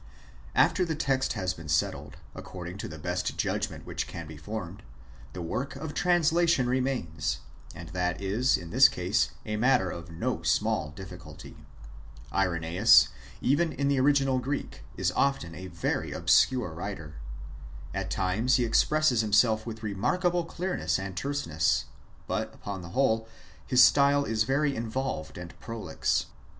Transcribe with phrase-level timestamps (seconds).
[0.55, 4.35] After the text has been settled, according to the best judg ment which can be
[4.35, 4.81] formed,
[5.33, 7.41] the work of translation remains;
[7.75, 11.55] and that is, in this case, a matter of no small difficulty.
[12.33, 13.09] Irenseus,
[13.41, 17.17] even in the original Greek, is often a very obscure writer.
[17.93, 21.85] At times he expresses himself with remarkable clear ness and terseness;
[22.25, 23.27] but, upon the whole,
[23.67, 26.25] his style is very in volved and prolix.